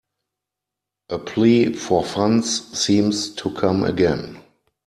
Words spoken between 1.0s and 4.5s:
A plea for funds seems to come again.